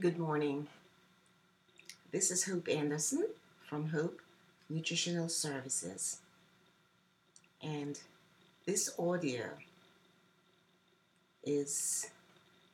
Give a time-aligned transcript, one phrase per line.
[0.00, 0.66] Good morning.
[2.10, 3.26] This is Hope Anderson
[3.68, 4.18] from Hope
[4.70, 6.20] Nutritional Services.
[7.62, 8.00] And
[8.64, 9.50] this audio
[11.44, 12.08] is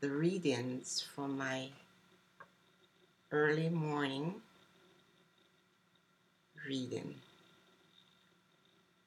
[0.00, 1.68] the readings from my
[3.32, 4.36] early morning
[6.66, 7.16] reading.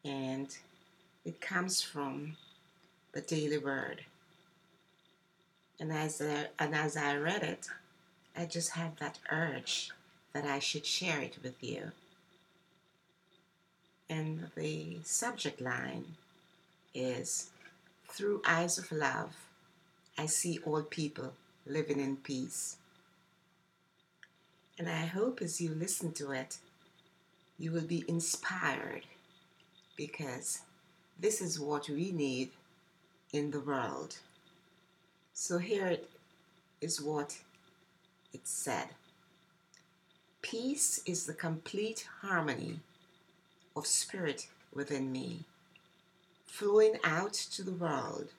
[0.05, 0.55] And
[1.25, 2.37] it comes from
[3.13, 4.05] the Daily Word.
[5.79, 7.69] And as I, and as I read it,
[8.35, 9.91] I just had that urge
[10.33, 11.91] that I should share it with you.
[14.09, 16.05] And the subject line
[16.93, 17.51] is
[18.07, 19.35] Through Eyes of Love,
[20.17, 21.33] I see all people
[21.65, 22.77] living in peace.
[24.77, 26.57] And I hope as you listen to it,
[27.57, 29.03] you will be inspired
[29.95, 30.61] because
[31.19, 32.49] this is what we need
[33.31, 34.17] in the world.
[35.33, 36.09] So here it
[36.81, 37.37] is what
[38.33, 38.89] it said
[40.41, 42.79] Peace is the complete harmony
[43.75, 45.45] of spirit within me,
[46.45, 48.29] flowing out to the world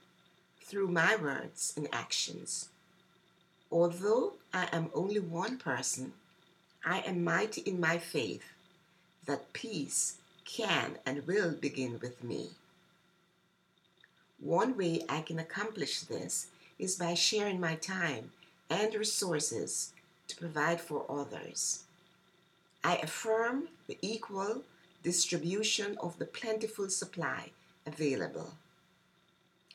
[0.61, 2.69] through my words and actions.
[3.70, 6.12] Although I am only one person,
[6.84, 8.45] I am mighty in my faith
[9.27, 12.50] that peace can and will begin with me.
[14.39, 18.33] One way I can accomplish this is by sharing my time
[18.75, 19.92] and resources
[20.27, 21.84] to provide for others.
[22.83, 24.62] I affirm the equal
[25.03, 27.50] distribution of the plentiful supply
[27.86, 28.55] available.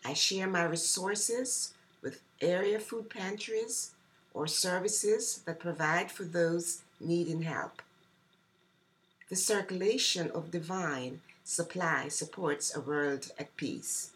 [0.04, 3.92] I share my resources with area food pantries
[4.34, 7.82] or services that provide for those needing help.
[9.30, 14.12] The circulation of divine supply supports a world at peace.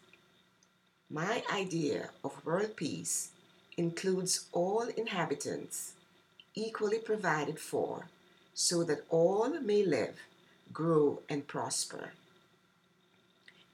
[1.10, 3.30] My idea of world peace
[3.76, 5.92] includes all inhabitants
[6.54, 8.06] equally provided for
[8.54, 10.20] so that all may live,
[10.72, 12.10] grow, and prosper.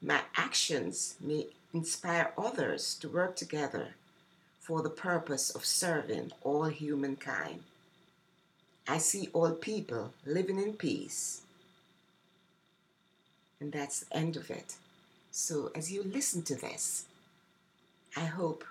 [0.01, 3.89] My actions may inspire others to work together
[4.59, 7.61] for the purpose of serving all humankind.
[8.87, 11.41] I see all people living in peace.
[13.59, 14.75] And that's the end of it.
[15.31, 17.05] So as you listen to this,
[18.17, 18.65] I hope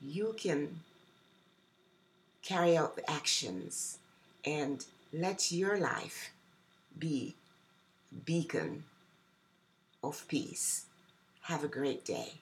[0.00, 0.80] you can
[2.42, 3.98] carry out the actions
[4.44, 6.30] and let your life
[6.98, 7.34] be
[8.12, 8.84] a beacon
[10.02, 10.86] of peace.
[11.42, 12.34] Have a great day.